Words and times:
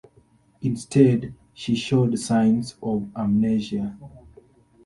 Instead, 0.63 1.35
she 1.53 1.75
showed 1.75 2.17
signs 2.17 2.75
of 2.81 3.07
amnesia. 3.15 3.95